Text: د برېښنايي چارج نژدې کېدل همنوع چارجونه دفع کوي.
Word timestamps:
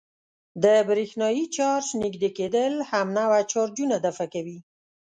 د 0.63 0.65
برېښنايي 0.89 1.43
چارج 1.55 1.87
نژدې 2.01 2.29
کېدل 2.37 2.73
همنوع 2.91 3.39
چارجونه 3.51 3.95
دفع 4.05 4.25
کوي. 4.33 4.57